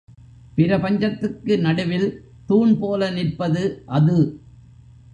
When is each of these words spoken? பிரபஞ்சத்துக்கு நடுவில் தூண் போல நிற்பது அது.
பிரபஞ்சத்துக்கு 0.55 1.57
நடுவில் 1.57 2.07
தூண் 2.47 2.73
போல 2.77 3.11
நிற்பது 3.11 3.63
அது. 3.85 4.19